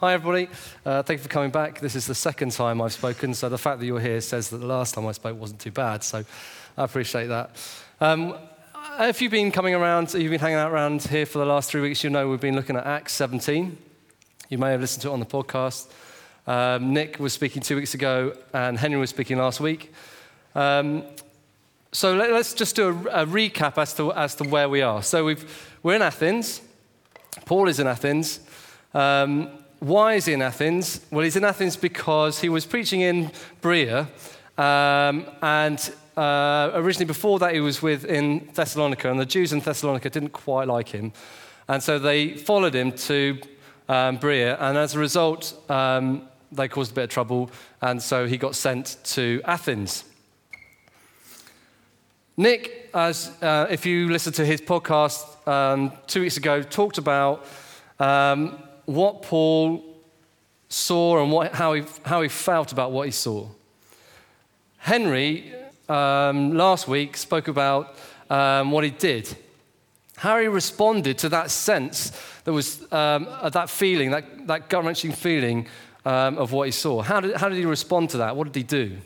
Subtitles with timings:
[0.00, 0.48] Hi, everybody.
[0.86, 1.78] Uh, thank you for coming back.
[1.78, 4.56] This is the second time I've spoken, so the fact that you're here says that
[4.56, 6.24] the last time I spoke wasn't too bad, so
[6.78, 7.50] I appreciate that.
[8.00, 8.34] Um,
[8.98, 11.82] if you've been coming around, you've been hanging out around here for the last three
[11.82, 13.76] weeks, you know we've been looking at Acts 17.
[14.48, 15.90] You may have listened to it on the podcast.
[16.46, 19.92] Um, Nick was speaking two weeks ago, and Henry was speaking last week.
[20.54, 21.04] Um,
[21.92, 25.02] so let, us just do a, a, recap as to, as to where we are.
[25.02, 26.62] So we've, we're in Athens.
[27.44, 28.40] Paul is in Athens.
[28.94, 31.00] Um, why is he in Athens?
[31.10, 34.08] Well, he's in Athens because he was preaching in Berea,
[34.58, 39.60] um, and uh, originally before that he was with in Thessalonica, and the Jews in
[39.60, 41.12] Thessalonica didn't quite like him,
[41.66, 43.40] and so they followed him to
[43.88, 48.26] um, Berea, and as a result, um, they caused a bit of trouble, and so
[48.26, 50.04] he got sent to Athens.
[52.36, 57.46] Nick, as uh, if you listened to his podcast um, two weeks ago, talked about
[57.98, 59.84] um, what Paul
[60.68, 63.48] saw and what, how, he, how he felt about what he saw.
[64.78, 65.52] Henry,
[65.88, 67.96] um, last week, spoke about
[68.30, 69.36] um, what he did,
[70.16, 72.12] how he responded to that sense
[72.44, 75.66] that was um, that feeling, that, that gut wrenching feeling
[76.04, 77.02] um, of what he saw.
[77.02, 78.36] How did, how did he respond to that?
[78.36, 78.96] What did he do?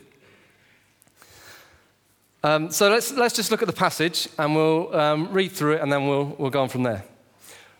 [2.43, 5.81] Um, so let's, let's just look at the passage and we'll um, read through it
[5.81, 7.03] and then we'll, we'll go on from there.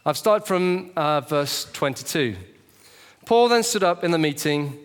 [0.08, 2.36] I've started from uh, verse 22.
[3.26, 4.78] Paul then stood up in the meeting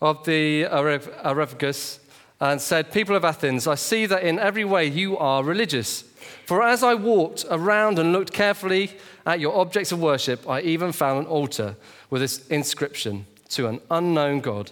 [0.00, 2.00] of the Areopagus
[2.40, 6.04] and said, People of Athens, I see that in every way you are religious.
[6.46, 8.92] For as I walked around and looked carefully
[9.26, 11.76] at your objects of worship, I even found an altar
[12.08, 14.70] with this inscription to an unknown God.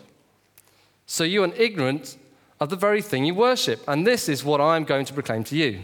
[1.04, 2.16] So you are ignorant
[2.58, 5.44] of the very thing you worship, and this is what I am going to proclaim
[5.44, 5.82] to you.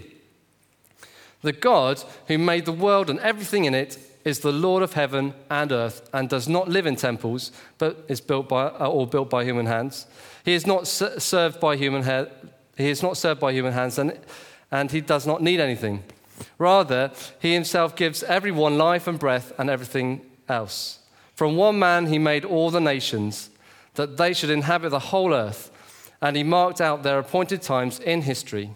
[1.43, 5.35] The God who made the world and everything in it is the Lord of heaven
[5.49, 9.45] and earth and does not live in temples, but is built by, or built by
[9.45, 10.07] human hands.
[10.45, 12.27] He is not served by human ha-
[12.77, 14.19] he is not served by human hands, and,
[14.71, 16.03] and he does not need anything.
[16.59, 20.99] Rather, he himself gives everyone life and breath and everything else.
[21.35, 23.51] From one man he made all the nations,
[23.95, 25.71] that they should inhabit the whole earth,
[26.21, 28.71] and he marked out their appointed times in history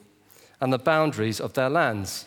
[0.61, 2.27] and the boundaries of their lands.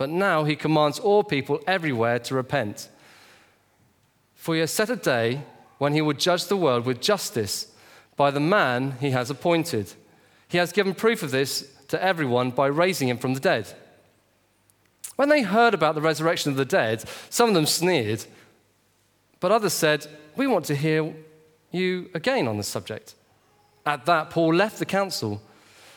[0.00, 2.88] but now he commands all people everywhere to repent.
[4.34, 5.42] For he has set a day
[5.76, 7.70] when he will judge the world with justice
[8.16, 9.92] by the man he has appointed.
[10.48, 13.74] He has given proof of this to everyone by raising him from the dead.
[15.16, 18.24] When they heard about the resurrection of the dead, some of them sneered,
[19.38, 21.14] but others said, We want to hear
[21.72, 23.16] you again on this subject.
[23.84, 25.42] At that, Paul left the council.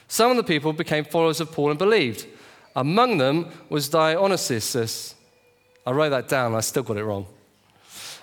[0.09, 2.28] Some of the people became followers of Paul and believed.
[2.76, 5.16] Among them was Dionysius.
[5.86, 7.28] I wrote that down, I still got it wrong.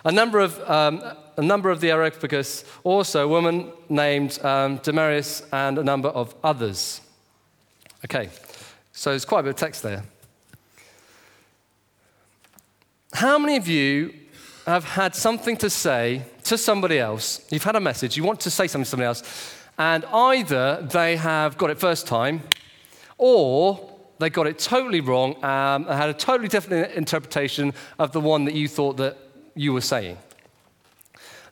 [0.05, 1.03] A number of, um,
[1.37, 6.34] a number of the Areopagus, also a woman named um, Damaris, and a number of
[6.43, 7.03] others.
[8.06, 8.31] Okay,
[8.93, 10.03] so there's quite a bit of text there.
[13.12, 14.15] How many of you
[14.67, 17.47] have had something to say to somebody else?
[17.50, 19.22] You've had a message, you want to say something to somebody else,
[19.77, 22.43] and either they have got it first time,
[23.19, 23.89] or
[24.20, 28.44] they got it totally wrong um, and had a totally different interpretation of the one
[28.44, 29.16] that you thought that
[29.54, 30.19] you were saying.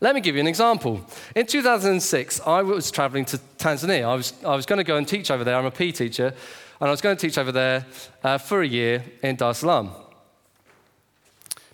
[0.00, 1.04] Let me give you an example.
[1.34, 4.04] In 2006, I was traveling to Tanzania.
[4.04, 5.56] I was, I was going to go and teach over there.
[5.56, 7.84] I'm a PE teacher, and I was going to teach over there
[8.22, 9.90] uh, for a year in Dar es Salaam.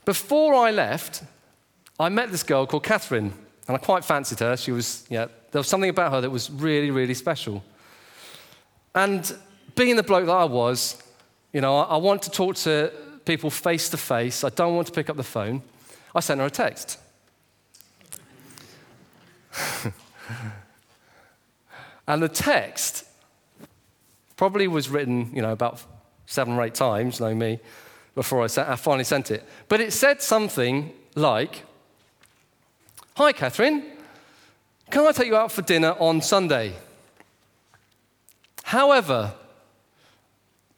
[0.05, 1.23] Before I left,
[1.99, 3.35] I met this girl called Catherine,
[3.67, 4.57] and I quite fancied her.
[4.57, 7.63] She was, yeah, there was something about her that was really, really special.
[8.95, 9.37] And
[9.75, 11.03] being the bloke that I was,
[11.53, 12.93] you know, I, want to talk to
[13.25, 14.45] people face to face.
[14.45, 15.63] I don't want to pick up the phone.
[16.15, 16.99] I sent her a text.
[22.07, 23.05] and the text
[24.37, 25.83] probably was written, you know, about
[26.27, 27.61] seven or eight times, know me,
[28.15, 29.45] before I, sent, I finally sent it.
[29.69, 31.63] But it said something like,
[33.17, 33.85] Hi, Catherine.
[34.91, 36.75] Can I take you out for dinner on Sunday?
[38.65, 39.33] However,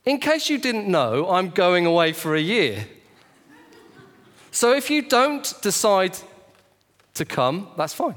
[0.07, 2.87] in case you didn't know, I'm going away for a year.
[4.53, 6.17] So if you don't decide
[7.15, 8.15] to come, that's fine.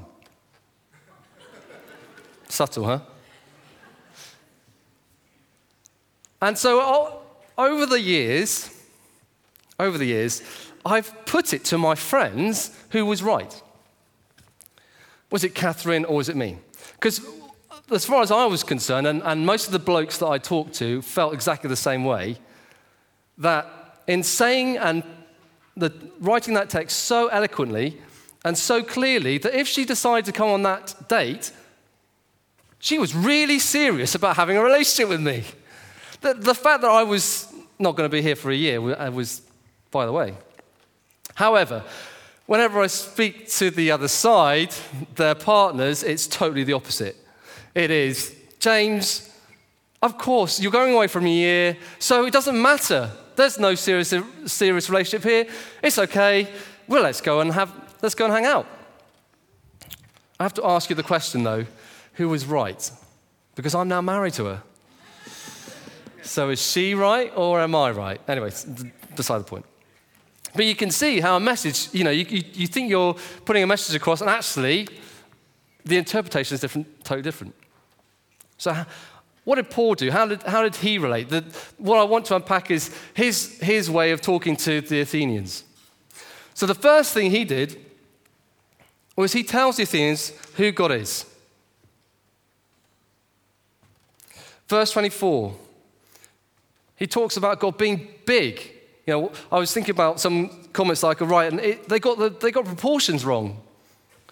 [2.48, 3.00] Subtle, huh?
[6.42, 7.22] And so
[7.58, 8.70] over the years,
[9.80, 10.42] over the years,
[10.86, 13.62] I've put it to my friends who was right.
[15.32, 16.60] Was it Catherine or was it me?
[16.94, 17.22] Because
[17.92, 20.74] as far as I was concerned, and, and most of the blokes that I talked
[20.76, 22.38] to felt exactly the same way,
[23.38, 25.04] that in saying and
[25.76, 28.00] the, writing that text so eloquently
[28.44, 31.52] and so clearly that if she decided to come on that date,
[32.80, 35.44] she was really serious about having a relationship with me.
[36.22, 39.10] The, the fact that I was not going to be here for a year uh,
[39.12, 39.42] was
[39.92, 40.36] by the way.
[41.36, 41.84] However,
[42.46, 44.74] whenever I speak to the other side,
[45.16, 47.16] their partners, it's totally the opposite.
[47.76, 49.30] It is, James,
[50.02, 53.12] of course, you're going away from a year, so it doesn't matter.
[53.36, 54.14] There's no serious,
[54.46, 55.48] serious relationship here.
[55.84, 56.48] It's okay.
[56.88, 57.72] Well, let's go and have,
[58.02, 58.66] let's go and hang out.
[60.40, 61.66] I have to ask you the question though
[62.14, 62.92] who was right?
[63.56, 64.64] Because I'm now married to her.
[66.22, 68.22] So is she right or am I right?
[68.28, 68.52] Anyway,
[69.16, 69.66] beside the point.
[70.54, 73.16] But you can see how a message, you know, you, you, you, think you're
[73.46, 74.88] putting a message across, and actually,
[75.86, 77.56] the interpretation is different, totally different.
[78.60, 78.86] So,
[79.46, 80.12] what did Paul do?
[80.12, 81.30] How did, how did he relate?
[81.30, 81.44] The,
[81.78, 85.64] what I want to unpack is his, his way of talking to the Athenians.
[86.54, 87.84] So, the first thing he did
[89.16, 91.26] was he tells the Athenians who God is.
[94.68, 95.56] Verse 24,
[96.98, 98.62] he talks about God being big.
[99.08, 102.30] You know, I was thinking about some comments like, right, and it, they, got the,
[102.30, 103.60] they got proportions wrong.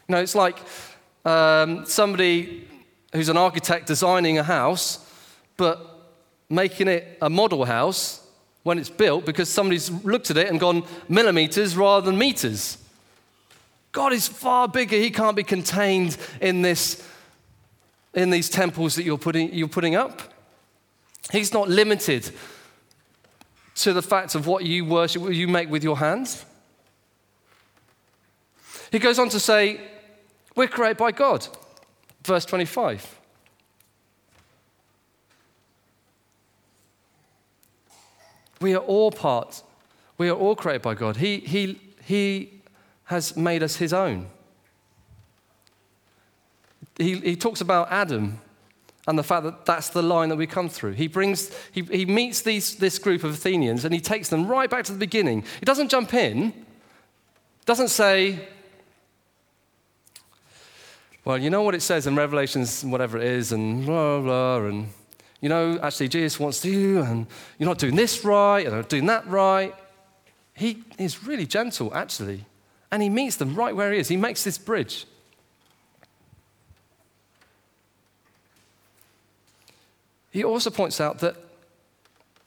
[0.08, 0.60] You know, it's like
[1.26, 2.68] um, somebody
[3.13, 5.06] who's an architect designing a house,
[5.56, 5.80] but
[6.50, 8.25] making it a model house
[8.63, 12.77] when it's built because somebody's looked at it and gone millimeters rather than meters.
[13.92, 14.98] God is far bigger.
[14.98, 17.04] He can't be contained in this
[18.13, 20.21] in these temples that you're putting, you're putting up.
[21.31, 22.31] He's not limited
[23.75, 26.44] to the fact of what you worship, what you make with your hands.
[28.92, 29.81] He goes on to say,
[30.56, 31.48] We're created by God.
[32.28, 33.20] Verse 25.
[38.62, 39.64] We are all part,
[40.18, 41.18] we are all created by God.
[41.18, 42.62] He, he, he
[43.06, 44.28] has made us his own
[46.98, 48.40] he, he talks about Adam
[49.08, 50.94] and the fact that that's the line that we come through.
[50.94, 54.70] He brings, he, he meets these, this group of Athenians and he takes them right
[54.70, 55.44] back to the beginning.
[55.60, 56.54] He doesn't jump in,
[57.66, 58.48] doesn't say,
[61.28, 64.88] well, you know what it says in Revelations, whatever it is, and blah, blah, and
[65.42, 67.28] you know, actually, Jesus wants to, and
[67.60, 69.76] you're not doing this right, and not doing that right.
[70.54, 72.46] He is really gentle, actually.
[72.92, 74.08] And he meets them right where he is.
[74.08, 75.06] He makes this bridge.
[80.32, 81.36] he also points out that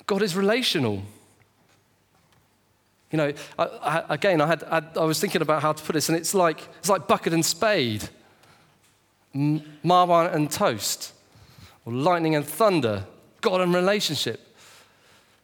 [0.06, 1.02] God is relational.
[3.10, 5.92] You know, I, I, again, I, had, I, I, was thinking about how to put
[5.92, 8.08] this, and it's like, it's like bucket and spade,
[9.32, 11.12] marmite and toast,
[11.84, 13.04] or lightning and thunder,
[13.40, 14.56] God and relationship.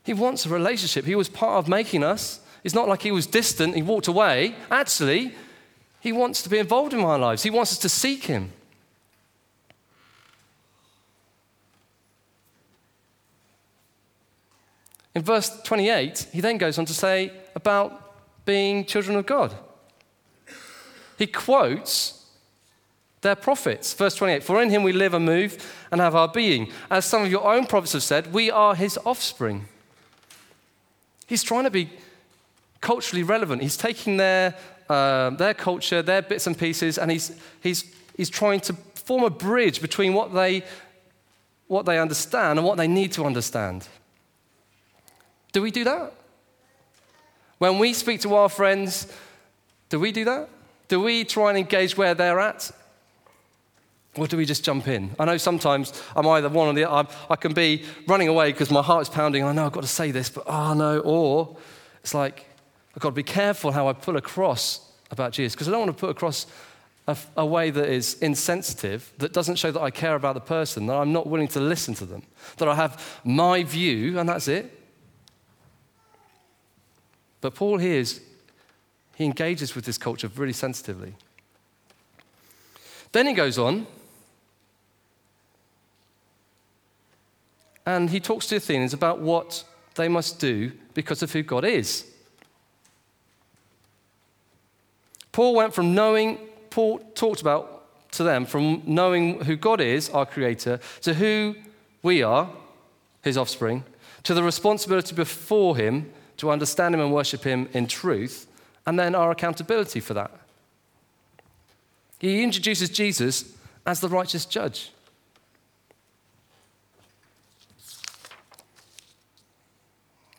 [0.03, 1.05] He wants a relationship.
[1.05, 2.41] He was part of making us.
[2.63, 4.55] It's not like he was distant, he walked away.
[4.71, 5.35] Actually,
[6.01, 8.53] he wants to be involved in our lives, he wants us to seek him.
[15.15, 19.57] In verse 28, he then goes on to say about being children of God.
[21.19, 22.26] He quotes
[23.27, 23.93] their prophets.
[23.93, 25.59] Verse 28 For in him we live and move
[25.91, 26.71] and have our being.
[26.91, 29.67] As some of your own prophets have said, we are his offspring.
[31.27, 31.91] He's trying to be
[32.81, 33.63] culturally relevant.
[33.63, 34.55] He's taking their,
[34.89, 37.85] uh, their culture, their bits and pieces, and he's, he's,
[38.17, 40.63] he's trying to form a bridge between what they,
[41.67, 43.89] what they understand and what they need to understand.
[45.53, 46.13] Do we do that?
[47.59, 49.13] When we speak to our friends,
[49.89, 50.49] do we do that?
[50.89, 52.71] Do we try and engage where they're at?
[54.17, 55.15] Or do we just jump in?
[55.19, 57.13] I know sometimes I'm either one or the other.
[57.29, 59.89] I can be running away because my heart is pounding I know I've got to
[59.89, 60.99] say this, but ah, oh no.
[61.01, 61.57] Or
[62.01, 62.47] it's like,
[62.95, 65.97] I've got to be careful how I put across about Jesus because I don't want
[65.97, 66.47] to put across
[67.07, 70.87] a, a, way that is insensitive, that doesn't show that I care about the person,
[70.87, 72.23] that I'm not willing to listen to them,
[72.57, 74.73] that I have my view and that's it.
[77.41, 78.21] But Paul here is,
[79.15, 81.15] he engages with this culture really sensitively.
[83.13, 83.87] Then he goes on
[87.87, 89.65] and he talks to the Athenians about what
[89.95, 92.05] they must do because of who God is.
[95.33, 96.39] Paul went from knowing
[96.71, 97.77] Paul talked about
[98.13, 101.55] to them from knowing who God is, our Creator, to who
[102.03, 102.51] we are,
[103.23, 103.85] His offspring,
[104.23, 108.47] to the responsibility before Him to understand Him and worship Him in truth,
[108.87, 110.31] and then our accountability for that.
[112.19, 113.53] He introduces Jesus
[113.85, 114.91] as the righteous judge.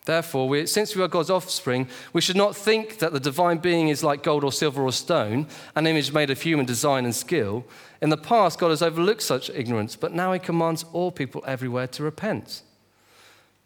[0.08, 3.88] Therefore, we, since we are God's offspring, we should not think that the divine being
[3.88, 5.46] is like gold or silver or stone,
[5.76, 7.66] an image made of human design and skill.
[8.00, 11.86] In the past, God has overlooked such ignorance, but now he commands all people everywhere
[11.88, 12.62] to repent.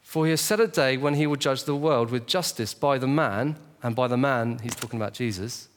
[0.01, 2.99] For he has set a day when he will judge the world with justice by
[2.99, 5.69] the man, and by the man, he's talking about Jesus,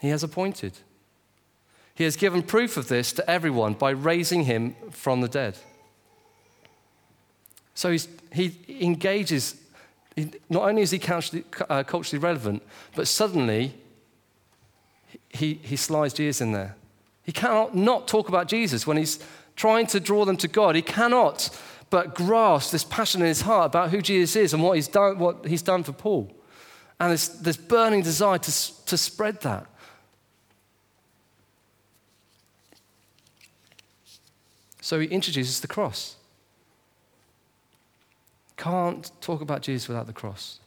[0.00, 0.78] he has appointed.
[1.94, 5.58] He has given proof of this to everyone by raising him from the dead.
[7.74, 7.96] So
[8.32, 9.56] he engages,
[10.48, 12.62] not only is he culturally, uh, culturally relevant,
[12.94, 13.74] but suddenly
[15.30, 16.76] he, he slides Jesus in there.
[17.22, 19.18] He cannot not talk about Jesus when he's
[19.56, 20.74] trying to draw them to God.
[20.74, 21.50] He cannot
[21.90, 25.18] but grasp this passion in his heart about who Jesus is and what he's done,
[25.18, 26.32] what he's done for Paul.
[26.98, 29.66] And this, this burning desire to, to spread that.
[34.80, 36.16] So he introduces the cross.
[38.60, 40.60] Can't talk about Jesus without the cross.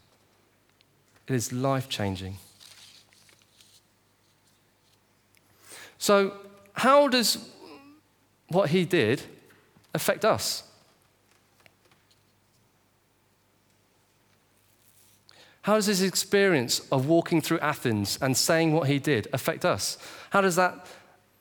[1.28, 2.38] It is life changing.
[6.00, 6.34] So,
[6.74, 7.38] how does
[8.48, 9.22] what he did
[9.94, 10.64] affect us?
[15.62, 20.00] How does his experience of walking through Athens and saying what he did affect us?
[20.32, 20.88] How does that,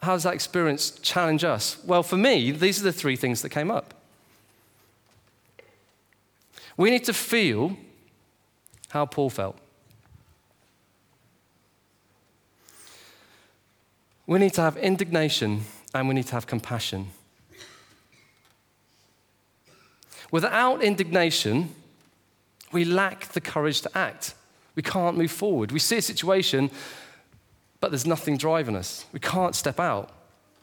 [0.02, 1.82] how does that experience challenge us?
[1.86, 4.01] Well, for me, these are the three things that came up.
[6.76, 7.76] We need to feel
[8.88, 9.56] how Paul felt.
[14.26, 15.62] We need to have indignation
[15.94, 17.08] and we need to have compassion.
[20.30, 21.74] Without indignation,
[22.72, 24.34] we lack the courage to act.
[24.74, 25.72] We can't move forward.
[25.72, 26.70] We see a situation,
[27.80, 29.04] but there's nothing driving us.
[29.12, 30.10] We can't step out.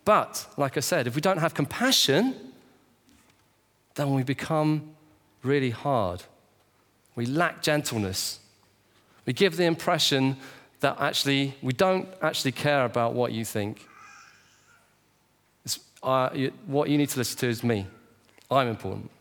[0.06, 2.36] But, like I said, if we don't have compassion,
[3.94, 4.96] then we become
[5.44, 6.24] really hard.
[7.16, 8.40] We lack gentleness.
[9.26, 10.38] We give the impression
[10.80, 13.86] that actually we don't actually care about what you think.
[16.02, 16.30] Uh,
[16.66, 17.86] what you need to listen to is me.
[18.50, 19.12] I'm important.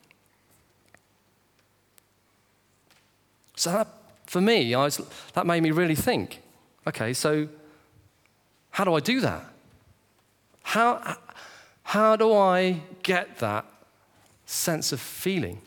[3.57, 3.89] So that,
[4.27, 5.01] for me, was,
[5.35, 6.41] that made me really think
[6.89, 7.49] okay, so
[8.71, 9.45] how do I do that?
[10.63, 11.17] How,
[11.83, 13.65] how do I get that
[14.47, 15.61] sense of feeling?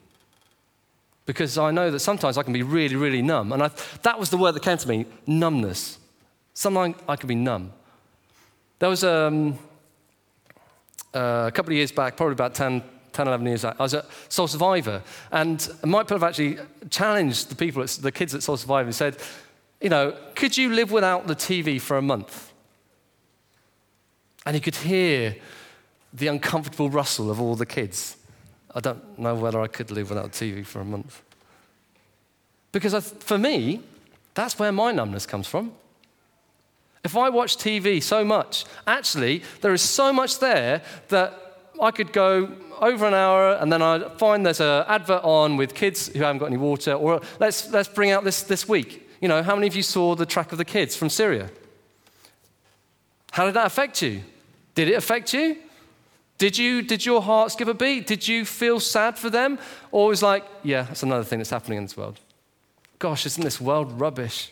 [1.25, 3.51] Because I know that sometimes I can be really, really numb.
[3.51, 5.97] And I, that was the word that came to me numbness.
[6.53, 7.71] Sometimes I can be numb.
[8.79, 9.57] There was um,
[11.13, 13.93] uh, a couple of years back, probably about 10, 10 11 years back, I was
[13.93, 15.03] at Soul Survivor.
[15.31, 16.57] And Mike have actually
[16.89, 19.17] challenged the people, the kids at Soul Survivor, and said,
[19.81, 22.51] you know, could you live without the TV for a month?
[24.45, 25.35] And you could hear
[26.13, 28.17] the uncomfortable rustle of all the kids.
[28.73, 31.21] I don't know whether I could live without TV for a month.
[32.71, 33.81] Because I, for me,
[34.33, 35.73] that's where my numbness comes from.
[37.03, 41.33] If I watch TV so much, actually, there is so much there that
[41.81, 45.73] I could go over an hour and then I find there's an advert on with
[45.73, 49.09] kids who haven't got any water, or let's, let's bring out this this week.
[49.19, 51.49] You know, how many of you saw the track of the kids from Syria?
[53.31, 54.21] How did that affect you?
[54.75, 55.57] Did it affect you?
[56.41, 58.07] Did you did your heart skip a beat?
[58.07, 59.59] Did you feel sad for them?
[59.91, 62.19] Or was like, yeah, that's another thing that's happening in this world.
[62.97, 64.51] Gosh, isn't this world rubbish?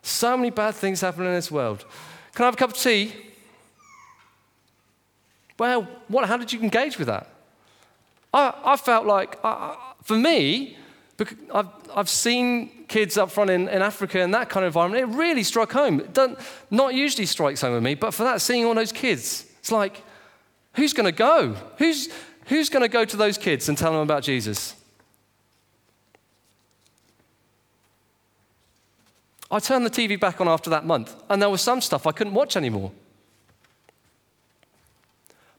[0.00, 1.84] So many bad things happening in this world.
[2.34, 3.12] Can I have a cup of tea?
[5.58, 7.26] Well, what, how did you engage with that?
[8.32, 10.76] I, I felt like, I, for me,
[11.52, 15.16] I've, I've seen kids up front in, in Africa in that kind of environment, it
[15.16, 15.98] really struck home.
[15.98, 16.16] It
[16.70, 20.00] not usually strikes home with me, but for that, seeing all those kids, it's like,
[20.74, 21.56] Who's going to go?
[21.78, 22.08] Who's,
[22.46, 24.74] who's going to go to those kids and tell them about Jesus?
[29.50, 32.12] I turned the TV back on after that month, and there was some stuff I
[32.12, 32.90] couldn't watch anymore.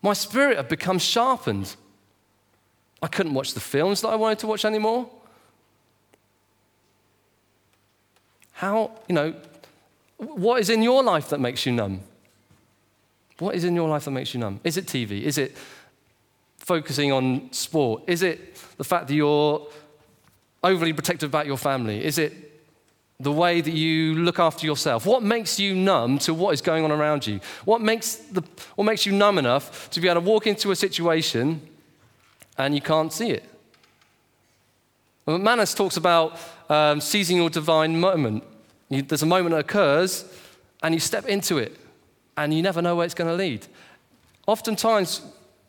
[0.01, 1.75] My spirit had become sharpened.
[3.01, 5.10] I couldn't watch the films that I wanted to watch anymore.
[8.51, 9.34] How, you know,
[10.17, 12.01] what is in your life that makes you numb?
[13.39, 14.60] What is in your life that makes you numb?
[14.63, 15.24] Is it TV?
[15.24, 15.56] Is it
[16.58, 18.04] focusing on sport?
[18.08, 19.68] Is it the fact that you're
[20.63, 22.04] overly protective about your family?
[22.04, 22.34] Is it
[23.20, 25.06] the way that you look after yourself?
[25.06, 27.39] What makes you numb to what is going on around you?
[27.65, 28.44] What makes, the,
[28.75, 31.62] what makes you numb enough to be able to walk into a situation
[32.58, 33.44] and you can't see it?
[35.25, 36.39] Well, McManus talks about
[36.70, 38.44] um, seizing your divine moment.
[38.89, 40.25] You, there's a moment that occurs
[40.84, 41.77] and you step into it
[42.38, 43.65] and you never know where it's going to lead.
[44.48, 45.22] Oftentimes,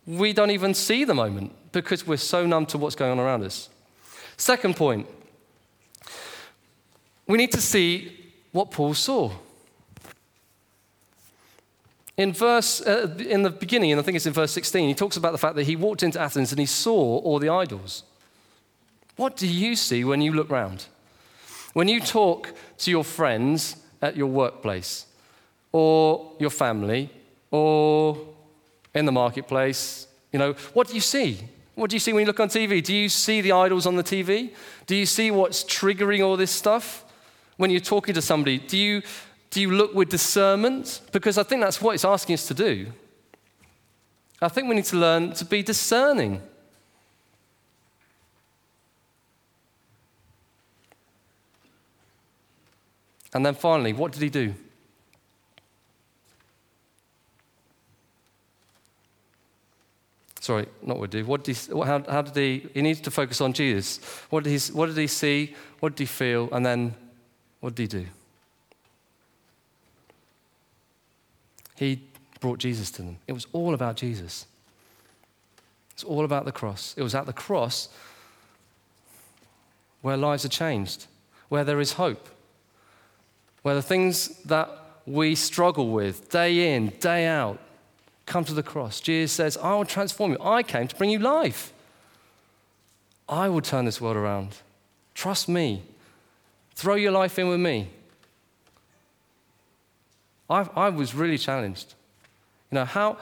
[0.06, 3.42] we don't even see the moment because we're so numb to what's going on around
[3.42, 3.68] us.
[4.36, 5.06] Second point
[7.26, 8.12] we need to see
[8.52, 9.32] what Paul saw.
[12.16, 15.16] In verse, uh, in the beginning, and I think it's in verse 16, he talks
[15.16, 18.04] about the fact that he walked into Athens and he saw all the idols.
[19.16, 20.86] What do you see when you look round?
[21.74, 25.06] When you talk to your friends at your workplace,
[25.72, 27.10] or your family,
[27.50, 28.18] or
[28.94, 31.38] in the marketplace, you know, what do you see?
[31.74, 32.82] What do you see when you look on TV?
[32.82, 34.54] Do you see the idols on the TV?
[34.86, 37.04] Do you see what's triggering all this stuff?
[37.56, 38.58] when you're talking to somebody?
[38.58, 39.02] Do you,
[39.50, 41.00] do you look with discernment?
[41.12, 42.92] Because I think that's what it's asking us to do.
[44.40, 46.42] I think we need to learn to be discerning.
[53.32, 54.54] And then finally, what did he do?
[60.46, 63.10] Sorry, not what did he, what did he how, how did he, he needs to
[63.10, 63.98] focus on Jesus.
[64.30, 65.56] What did, he, what did he see?
[65.80, 66.48] What did he feel?
[66.52, 66.94] And then
[67.58, 68.06] what did he do?
[71.74, 72.00] He
[72.38, 73.18] brought Jesus to them.
[73.26, 74.46] It was all about Jesus.
[75.90, 76.94] It's all about the cross.
[76.96, 77.88] It was at the cross
[80.00, 81.06] where lives are changed,
[81.48, 82.28] where there is hope,
[83.62, 84.70] where the things that
[85.06, 87.58] we struggle with day in, day out,
[88.26, 89.00] come to the cross.
[89.00, 90.38] Jesus says, I will transform you.
[90.40, 91.72] I came to bring you life.
[93.28, 94.56] I will turn this world around.
[95.14, 95.82] Trust me.
[96.74, 97.88] Throw your life in with me.
[100.50, 101.94] I, I was really challenged.
[102.70, 103.16] You know, how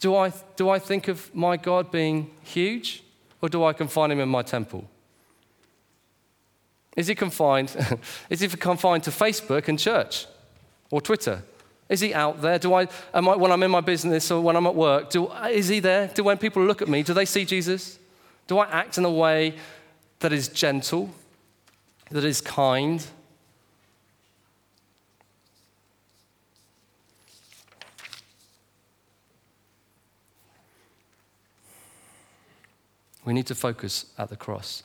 [0.00, 3.02] do I, do I think of my God being huge,
[3.40, 4.84] or do I confine him in my temple?
[6.96, 7.74] Is he confined?
[8.30, 10.26] is he confined to Facebook and church
[10.90, 11.42] or Twitter?
[11.88, 12.58] Is he out there?
[12.58, 15.68] Do I, I when I'm in my business or when I'm at work, do, is
[15.68, 16.08] he there?
[16.08, 17.98] Do when people look at me, do they see Jesus?
[18.46, 19.54] Do I act in a way
[20.20, 21.10] that is gentle?
[22.10, 23.04] that is kind.
[33.24, 34.82] We need to focus at the cross.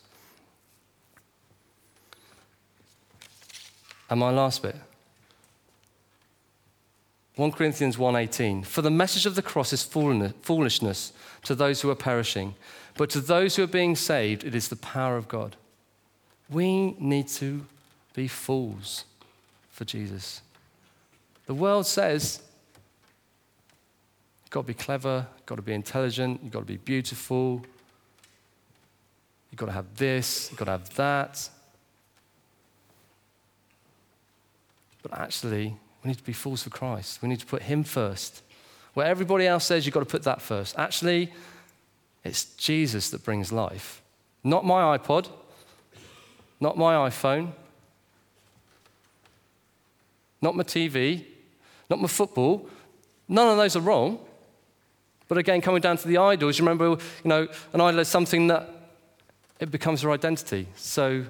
[4.10, 4.76] And my last bit.
[7.39, 11.95] 1 Corinthians 1:18 For the message of the cross is foolishness to those who are
[11.95, 12.54] perishing
[12.95, 15.56] but to those who are being saved it is the power of God.
[16.49, 17.65] We need to
[18.13, 19.06] be fools
[19.71, 20.41] for Jesus.
[21.45, 22.41] The world says
[24.43, 27.65] you've got to be clever, you've got to be intelligent, you've got to be beautiful,
[29.49, 31.49] you've got to have this, you've got to have that.
[35.02, 37.22] But actually, we need to be fools for Christ.
[37.22, 38.42] We need to put Him first.
[38.94, 40.78] Where everybody else says you've got to put that first.
[40.78, 41.32] Actually,
[42.24, 44.02] it's Jesus that brings life.
[44.44, 45.30] Not my iPod,
[46.60, 47.52] not my iPhone,
[50.42, 51.26] not my TV,
[51.90, 52.70] not my football.
[53.28, 54.20] None of those are wrong.
[55.28, 58.48] But again, coming down to the idols, you remember, you know, an idol is something
[58.48, 58.68] that
[59.60, 60.68] it becomes your identity.
[60.76, 61.26] So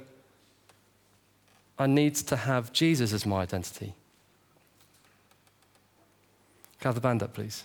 [1.78, 3.94] I need to have Jesus as my identity.
[6.80, 7.64] Can have the band up, please?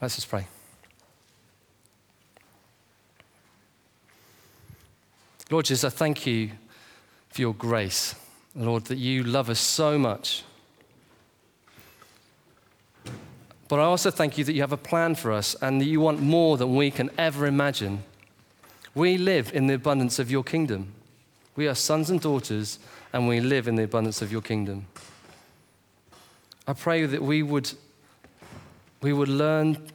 [0.00, 0.46] Let's just pray.
[5.50, 6.50] Lord Jesus, I thank you
[7.30, 8.14] for your grace.
[8.54, 10.44] Lord, that you love us so much.
[13.66, 16.00] But I also thank you that you have a plan for us and that you
[16.00, 18.04] want more than we can ever imagine.
[18.94, 20.92] We live in the abundance of your kingdom.
[21.58, 22.78] We are sons and daughters,
[23.12, 24.86] and we live in the abundance of your kingdom.
[26.68, 27.72] I pray that we would,
[29.02, 29.88] we would learn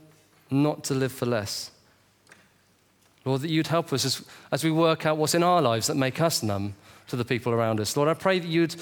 [0.52, 1.71] not to live for less,
[3.23, 5.95] Lord, that you'd help us as, as we work out what's in our lives that
[5.95, 6.76] make us numb
[7.08, 7.95] to the people around us.
[7.95, 8.76] Lord, I pray that you'd,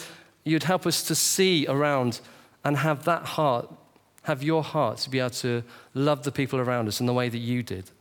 [0.43, 2.19] you'd help us to see around
[2.63, 3.71] and have that heart,
[4.23, 5.61] have your heart to be able to
[5.93, 7.91] love the people around us in the way that you did.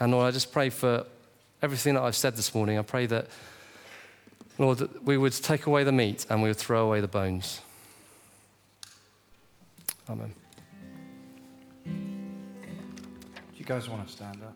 [0.00, 1.06] And Lord, I just pray for
[1.62, 2.78] everything that I've said this morning.
[2.78, 3.26] I pray that,
[4.58, 7.60] Lord, that we would take away the meat and we would throw away the bones.
[10.08, 10.32] Amen.
[11.84, 11.92] Do
[13.56, 14.54] you guys want to stand up?